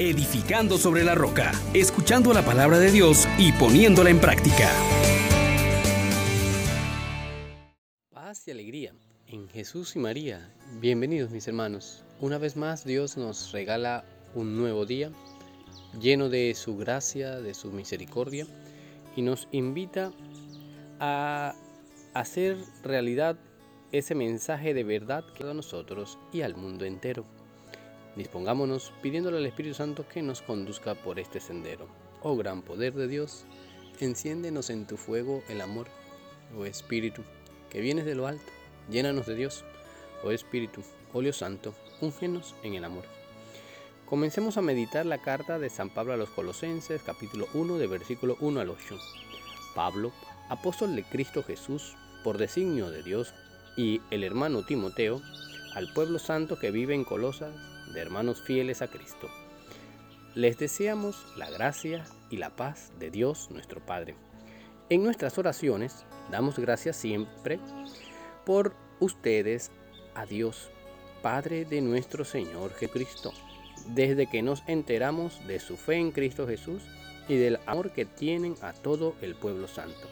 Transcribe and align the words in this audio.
edificando 0.00 0.78
sobre 0.78 1.04
la 1.04 1.14
roca, 1.14 1.52
escuchando 1.74 2.32
la 2.32 2.42
palabra 2.42 2.78
de 2.78 2.90
Dios 2.90 3.28
y 3.36 3.52
poniéndola 3.52 4.08
en 4.08 4.18
práctica. 4.18 4.70
Paz 8.08 8.48
y 8.48 8.50
alegría 8.50 8.94
en 9.26 9.46
Jesús 9.50 9.94
y 9.96 9.98
María. 9.98 10.54
Bienvenidos 10.80 11.30
mis 11.30 11.46
hermanos. 11.46 12.02
Una 12.18 12.38
vez 12.38 12.56
más 12.56 12.86
Dios 12.86 13.18
nos 13.18 13.52
regala 13.52 14.04
un 14.34 14.56
nuevo 14.56 14.86
día 14.86 15.10
lleno 16.00 16.30
de 16.30 16.54
su 16.54 16.78
gracia, 16.78 17.38
de 17.38 17.52
su 17.52 17.70
misericordia 17.70 18.46
y 19.16 19.22
nos 19.22 19.48
invita 19.52 20.12
a 20.98 21.54
hacer 22.14 22.56
realidad 22.82 23.36
ese 23.92 24.14
mensaje 24.14 24.72
de 24.72 24.84
verdad 24.84 25.24
que 25.34 25.44
a 25.44 25.52
nosotros 25.52 26.18
y 26.32 26.40
al 26.40 26.56
mundo 26.56 26.86
entero. 26.86 27.39
Dispongámonos 28.16 28.92
pidiéndole 29.02 29.38
al 29.38 29.46
Espíritu 29.46 29.74
Santo 29.74 30.06
que 30.08 30.22
nos 30.22 30.42
conduzca 30.42 30.94
por 30.94 31.18
este 31.18 31.40
sendero. 31.40 31.86
Oh 32.22 32.36
gran 32.36 32.62
poder 32.62 32.94
de 32.94 33.06
Dios, 33.06 33.44
enciéndenos 34.00 34.70
en 34.70 34.86
tu 34.86 34.96
fuego 34.96 35.42
el 35.48 35.60
amor, 35.60 35.86
oh 36.56 36.64
Espíritu, 36.64 37.22
que 37.70 37.80
vienes 37.80 38.04
de 38.04 38.14
lo 38.14 38.26
alto, 38.26 38.50
llénanos 38.90 39.26
de 39.26 39.36
Dios, 39.36 39.64
oh 40.24 40.32
Espíritu, 40.32 40.82
óleo 41.12 41.32
santo, 41.32 41.74
úngenos 42.00 42.54
en 42.62 42.74
el 42.74 42.84
amor. 42.84 43.04
Comencemos 44.06 44.56
a 44.56 44.62
meditar 44.62 45.06
la 45.06 45.18
carta 45.18 45.60
de 45.60 45.70
San 45.70 45.88
Pablo 45.88 46.12
a 46.12 46.16
los 46.16 46.30
Colosenses, 46.30 47.00
capítulo 47.02 47.46
1, 47.54 47.78
de 47.78 47.86
versículo 47.86 48.36
1 48.40 48.60
al 48.60 48.70
8. 48.70 48.98
Pablo, 49.76 50.10
apóstol 50.48 50.96
de 50.96 51.04
Cristo 51.04 51.44
Jesús, 51.44 51.94
por 52.24 52.36
designio 52.36 52.90
de 52.90 53.04
Dios, 53.04 53.32
y 53.76 54.00
el 54.10 54.24
hermano 54.24 54.66
Timoteo, 54.66 55.22
al 55.76 55.92
pueblo 55.92 56.18
santo 56.18 56.58
que 56.58 56.72
vive 56.72 56.94
en 56.94 57.04
Colosas, 57.04 57.54
de 57.92 58.00
hermanos 58.00 58.42
fieles 58.42 58.82
a 58.82 58.88
Cristo. 58.88 59.28
Les 60.34 60.58
deseamos 60.58 61.26
la 61.36 61.50
gracia 61.50 62.04
y 62.30 62.36
la 62.36 62.50
paz 62.50 62.92
de 62.98 63.10
Dios 63.10 63.48
nuestro 63.50 63.84
Padre. 63.84 64.14
En 64.88 65.02
nuestras 65.02 65.38
oraciones 65.38 66.04
damos 66.30 66.58
gracias 66.58 66.96
siempre 66.96 67.58
por 68.44 68.74
ustedes 69.00 69.70
a 70.14 70.26
Dios, 70.26 70.70
Padre 71.22 71.64
de 71.64 71.80
nuestro 71.80 72.24
Señor 72.24 72.72
Jesucristo, 72.74 73.32
desde 73.88 74.26
que 74.26 74.42
nos 74.42 74.62
enteramos 74.66 75.46
de 75.46 75.60
su 75.60 75.76
fe 75.76 75.96
en 75.96 76.12
Cristo 76.12 76.46
Jesús 76.46 76.82
y 77.28 77.36
del 77.36 77.58
amor 77.66 77.92
que 77.92 78.06
tienen 78.06 78.54
a 78.62 78.72
todo 78.72 79.14
el 79.20 79.34
pueblo 79.34 79.68
santo 79.68 80.08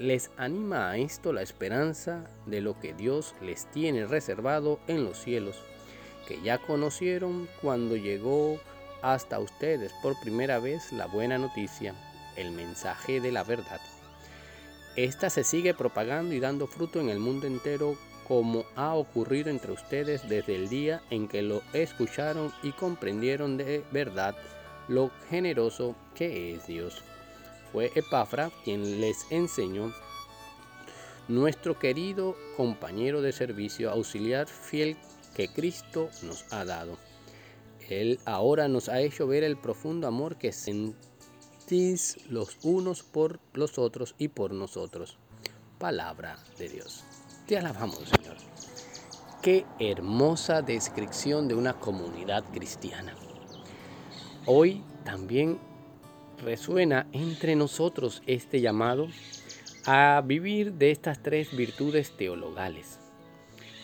les 0.00 0.30
anima 0.38 0.90
a 0.90 0.96
esto 0.96 1.30
la 1.30 1.42
esperanza 1.42 2.24
de 2.46 2.62
lo 2.62 2.80
que 2.80 2.94
Dios 2.94 3.34
les 3.42 3.66
tiene 3.66 4.06
reservado 4.06 4.80
en 4.88 5.04
los 5.04 5.18
cielos, 5.18 5.62
que 6.30 6.40
ya 6.42 6.58
conocieron 6.58 7.48
cuando 7.60 7.96
llegó 7.96 8.60
hasta 9.02 9.40
ustedes 9.40 9.92
por 10.00 10.14
primera 10.20 10.60
vez 10.60 10.92
la 10.92 11.06
buena 11.06 11.38
noticia, 11.38 11.92
el 12.36 12.52
mensaje 12.52 13.20
de 13.20 13.32
la 13.32 13.42
verdad. 13.42 13.80
Esta 14.94 15.28
se 15.28 15.42
sigue 15.42 15.74
propagando 15.74 16.32
y 16.32 16.38
dando 16.38 16.68
fruto 16.68 17.00
en 17.00 17.08
el 17.08 17.18
mundo 17.18 17.48
entero 17.48 17.96
como 18.28 18.64
ha 18.76 18.94
ocurrido 18.94 19.50
entre 19.50 19.72
ustedes 19.72 20.28
desde 20.28 20.54
el 20.54 20.68
día 20.68 21.02
en 21.10 21.26
que 21.26 21.42
lo 21.42 21.62
escucharon 21.72 22.52
y 22.62 22.70
comprendieron 22.70 23.56
de 23.56 23.82
verdad 23.90 24.36
lo 24.86 25.10
generoso 25.30 25.96
que 26.14 26.54
es 26.54 26.64
Dios. 26.68 27.02
Fue 27.72 27.90
Epafra 27.96 28.52
quien 28.62 29.00
les 29.00 29.26
enseñó 29.32 29.92
nuestro 31.26 31.76
querido 31.76 32.36
compañero 32.56 33.20
de 33.20 33.32
servicio, 33.32 33.90
auxiliar 33.90 34.46
fiel 34.46 34.96
que 35.34 35.48
Cristo 35.48 36.10
nos 36.22 36.44
ha 36.52 36.64
dado. 36.64 36.98
Él 37.88 38.20
ahora 38.24 38.68
nos 38.68 38.88
ha 38.88 39.00
hecho 39.00 39.26
ver 39.26 39.42
el 39.42 39.56
profundo 39.56 40.06
amor 40.06 40.36
que 40.36 40.52
sentís 40.52 42.18
los 42.28 42.58
unos 42.62 43.02
por 43.02 43.40
los 43.52 43.78
otros 43.78 44.14
y 44.18 44.28
por 44.28 44.52
nosotros. 44.52 45.18
Palabra 45.78 46.38
de 46.58 46.68
Dios. 46.68 47.04
Te 47.46 47.58
alabamos, 47.58 48.00
Señor. 48.08 48.36
Qué 49.42 49.64
hermosa 49.78 50.62
descripción 50.62 51.48
de 51.48 51.54
una 51.54 51.80
comunidad 51.80 52.44
cristiana. 52.52 53.14
Hoy 54.46 54.84
también 55.04 55.58
resuena 56.44 57.06
entre 57.12 57.56
nosotros 57.56 58.22
este 58.26 58.60
llamado 58.60 59.08
a 59.86 60.22
vivir 60.24 60.74
de 60.74 60.90
estas 60.90 61.22
tres 61.22 61.56
virtudes 61.56 62.16
teologales, 62.16 62.98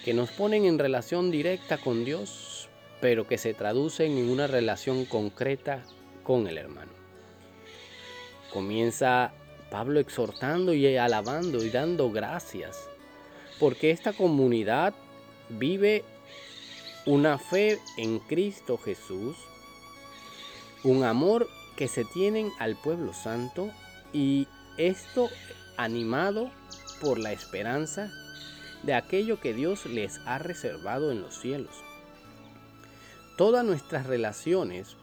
que 0.07 0.15
nos 0.15 0.31
ponen 0.31 0.67
en 0.67 0.79
relación 0.79 1.33
directa 1.33 1.79
con 1.79 2.05
Dios, 2.05 2.69
pero 3.01 3.27
que 3.27 3.39
se 3.39 3.55
traducen 3.55 4.17
en 4.17 4.31
una 4.31 4.47
relación 4.47 5.05
concreta 5.05 5.83
con 6.23 6.47
el 6.47 6.59
hermano. 6.59 6.93
Comienza 8.53 9.33
Pablo 9.69 9.99
exhortando 9.99 10.73
y 10.75 10.97
alabando 10.97 11.65
y 11.65 11.71
dando 11.71 12.13
gracias, 12.13 12.89
porque 13.59 13.91
esta 13.91 14.13
comunidad 14.13 14.95
vive 15.49 16.05
una 17.05 17.37
fe 17.37 17.81
en 17.97 18.21
Cristo 18.21 18.79
Jesús, 18.79 19.37
un 20.85 21.03
amor 21.03 21.49
que 21.75 21.89
se 21.89 22.05
tienen 22.05 22.53
al 22.61 22.77
pueblo 22.77 23.13
santo 23.13 23.73
y 24.13 24.47
esto 24.79 25.31
animado 25.77 26.53
por 27.01 27.19
la 27.19 27.33
esperanza 27.33 28.09
de 28.83 28.95
aquello 28.95 29.41
que 29.41 29.55
Dios 29.55 29.87
les 29.87 30.21
ha 30.27 30.39
reservado 30.39 31.11
en 31.11 31.23
los 31.23 31.39
cielos. 31.39 31.75
Todas 33.37 33.65
nuestras 33.65 34.07
relaciones 34.07 34.97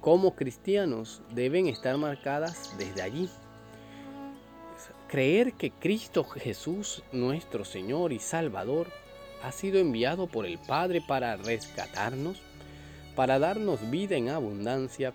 como 0.00 0.34
cristianos 0.34 1.22
deben 1.34 1.66
estar 1.66 1.96
marcadas 1.96 2.74
desde 2.76 3.00
allí. 3.00 3.30
Creer 5.08 5.54
que 5.54 5.70
Cristo 5.70 6.24
Jesús, 6.24 7.02
nuestro 7.12 7.64
Señor 7.64 8.12
y 8.12 8.18
Salvador, 8.18 8.88
ha 9.42 9.52
sido 9.52 9.78
enviado 9.78 10.26
por 10.26 10.44
el 10.44 10.58
Padre 10.58 11.00
para 11.00 11.36
rescatarnos, 11.36 12.42
para 13.14 13.38
darnos 13.38 13.90
vida 13.90 14.16
en 14.16 14.28
abundancia, 14.28 15.14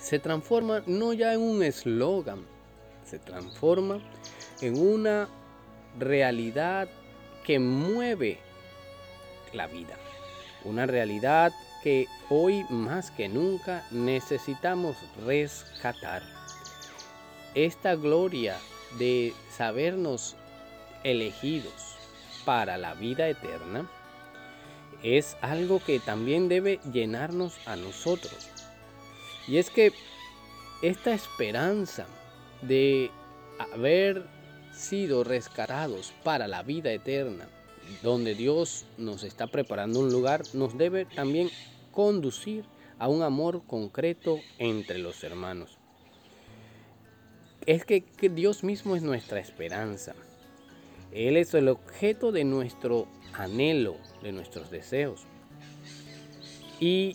se 0.00 0.18
transforma 0.18 0.82
no 0.86 1.12
ya 1.12 1.34
en 1.34 1.40
un 1.40 1.62
eslogan, 1.62 2.44
se 3.04 3.18
transforma 3.18 4.00
en 4.60 4.78
una 4.78 5.28
realidad 5.98 6.88
que 7.44 7.58
mueve 7.58 8.38
la 9.52 9.66
vida. 9.66 9.96
Una 10.64 10.86
realidad 10.86 11.52
que 11.82 12.06
hoy 12.28 12.64
más 12.70 13.10
que 13.10 13.28
nunca 13.28 13.84
necesitamos 13.90 14.96
rescatar. 15.24 16.22
Esta 17.54 17.94
gloria 17.94 18.56
de 18.98 19.32
sabernos 19.50 20.36
elegidos 21.04 21.96
para 22.44 22.76
la 22.78 22.94
vida 22.94 23.28
eterna 23.28 23.88
es 25.02 25.36
algo 25.40 25.80
que 25.84 26.00
también 26.00 26.48
debe 26.48 26.80
llenarnos 26.92 27.58
a 27.66 27.76
nosotros 27.76 28.50
y 29.46 29.58
es 29.58 29.70
que 29.70 29.92
esta 30.82 31.14
esperanza 31.14 32.06
de 32.62 33.10
haber 33.58 34.26
sido 34.76 35.24
rescatados 35.24 36.12
para 36.22 36.46
la 36.46 36.62
vida 36.62 36.92
eterna, 36.92 37.48
donde 38.02 38.34
Dios 38.34 38.84
nos 38.98 39.22
está 39.22 39.46
preparando 39.46 40.00
un 40.00 40.12
lugar, 40.12 40.42
nos 40.52 40.76
debe 40.76 41.04
también 41.06 41.50
conducir 41.92 42.64
a 42.98 43.08
un 43.08 43.22
amor 43.22 43.62
concreto 43.66 44.40
entre 44.58 44.98
los 44.98 45.22
hermanos. 45.24 45.78
Es 47.66 47.84
que, 47.84 48.04
Dios 48.30 48.62
mismo 48.62 48.94
es 48.94 49.02
nuestra 49.02 49.40
esperanza. 49.40 50.14
Él 51.12 51.36
es 51.36 51.52
el 51.54 51.68
objeto 51.68 52.30
de 52.30 52.44
nuestro 52.44 53.08
anhelo, 53.32 53.96
de 54.22 54.32
nuestros 54.32 54.70
deseos. 54.70 55.22
Y 56.78 57.14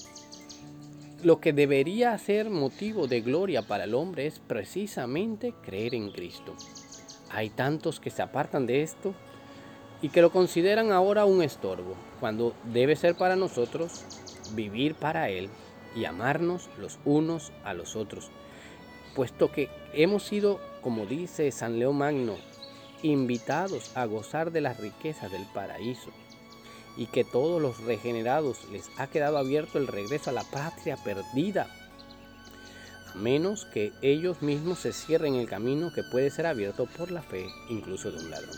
lo 1.24 1.40
que 1.40 1.54
debería 1.54 2.18
ser 2.18 2.50
motivo 2.50 3.08
de 3.08 3.22
gloria 3.22 3.62
para 3.62 3.86
el 3.86 3.94
hombre 3.94 4.25
es 4.25 4.40
precisamente 4.40 5.54
creer 5.63 5.96
en 5.96 6.12
Cristo. 6.12 6.56
Hay 7.33 7.50
tantos 7.50 8.00
que 8.00 8.10
se 8.10 8.22
apartan 8.22 8.66
de 8.66 8.83
esto 8.83 9.13
y 10.01 10.10
que 10.10 10.22
lo 10.22 10.31
consideran 10.31 10.92
ahora 10.92 11.25
un 11.25 11.42
estorbo, 11.42 11.95
cuando 12.19 12.54
debe 12.66 12.95
ser 12.95 13.16
para 13.16 13.36
nosotros 13.36 14.04
vivir 14.54 14.95
para 14.95 15.30
Él 15.30 15.50
y 15.95 16.06
amarnos 16.06 16.69
los 16.78 17.00
unos 17.06 17.51
a 17.63 17.74
los 17.74 17.95
otros, 17.95 18.31
puesto 19.16 19.51
que 19.51 19.69
hemos 19.94 20.24
sido, 20.24 20.60
como 20.81 21.06
dice 21.06 21.51
San 21.51 21.80
León 21.80 21.98
Magno, 21.98 22.36
invitados 23.04 23.95
a 23.95 24.06
gozar 24.06 24.51
de 24.51 24.62
las 24.62 24.80
riquezas 24.80 25.31
del 25.31 25.45
paraíso 25.54 26.12
y 26.98 27.06
que 27.06 27.24
todos 27.24 27.62
los 27.62 27.84
regenerados 27.84 28.68
les 28.72 28.89
ha 28.98 29.07
quedado 29.07 29.38
abierto 29.38 29.77
el 29.77 29.88
regreso 29.88 30.30
a 30.30 30.34
la 30.34 30.44
patria 30.44 30.98
perdida, 30.98 31.68
menos 33.16 33.66
que 33.66 33.92
ellos 34.02 34.42
mismos 34.42 34.80
se 34.80 34.94
cierren 34.94 35.36
el 35.36 35.48
camino 35.48 35.92
que 35.94 36.04
puede 36.04 36.30
ser 36.30 36.46
abierto 36.46 36.86
por 36.86 37.12
la 37.12 37.22
fe 37.22 37.48
incluso 37.69 38.12
de 38.12 38.19
un 38.19 38.30
ladrón. 38.31 38.58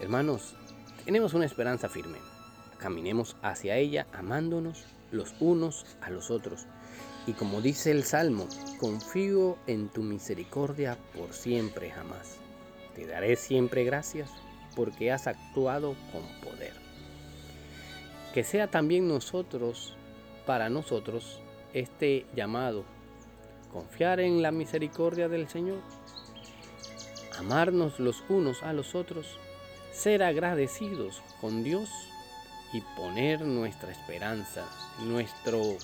Hermanos, 0.00 0.54
tenemos 1.04 1.34
una 1.34 1.46
esperanza 1.46 1.88
firme. 1.88 2.18
caminemos 2.78 3.36
hacia 3.42 3.76
ella 3.76 4.06
amándonos 4.12 4.84
los 5.10 5.34
unos 5.40 5.86
a 6.00 6.10
los 6.10 6.30
otros. 6.30 6.66
Y 7.26 7.32
como 7.32 7.60
dice 7.60 7.90
el 7.90 8.04
Salmo, 8.04 8.46
confío 8.78 9.56
en 9.66 9.88
tu 9.88 10.02
misericordia 10.02 10.98
por 11.16 11.32
siempre 11.32 11.90
jamás. 11.90 12.36
Te 12.94 13.06
daré 13.06 13.36
siempre 13.36 13.84
gracias 13.84 14.30
porque 14.74 15.10
has 15.10 15.26
actuado 15.26 15.96
con 16.12 16.22
poder. 16.40 16.72
Que 18.34 18.44
sea 18.44 18.68
también 18.68 19.08
nosotros, 19.08 19.94
para 20.44 20.68
nosotros, 20.68 21.40
este 21.72 22.26
llamado, 22.36 22.84
confiar 23.72 24.20
en 24.20 24.42
la 24.42 24.50
misericordia 24.50 25.28
del 25.28 25.48
Señor, 25.48 25.80
amarnos 27.38 27.98
los 28.00 28.22
unos 28.28 28.62
a 28.62 28.72
los 28.72 28.94
otros, 28.94 29.38
ser 29.92 30.22
agradecidos 30.22 31.22
con 31.40 31.62
Dios 31.62 31.88
y 32.72 32.80
poner 32.96 33.42
nuestra 33.42 33.92
esperanza, 33.92 34.64
nuestro 35.04 35.76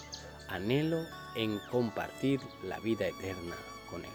anhelo 0.48 1.04
en 1.34 1.58
compartir 1.70 2.40
la 2.64 2.78
vida 2.80 3.06
eterna 3.06 3.56
con 3.90 4.04
Él. 4.04 4.10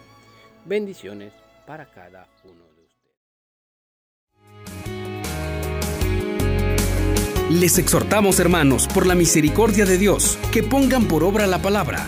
Bendiciones 0.65 1.33
para 1.65 1.85
cada 1.85 2.27
uno 2.43 2.63
de 2.75 2.83
ustedes. 2.83 3.15
Les 7.49 7.77
exhortamos, 7.77 8.39
hermanos, 8.39 8.87
por 8.87 9.07
la 9.07 9.15
misericordia 9.15 9.85
de 9.85 9.97
Dios, 9.97 10.37
que 10.51 10.63
pongan 10.63 11.07
por 11.07 11.23
obra 11.23 11.47
la 11.47 11.61
palabra 11.61 12.07